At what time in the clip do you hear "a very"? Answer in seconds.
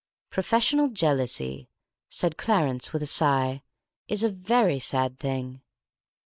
4.23-4.79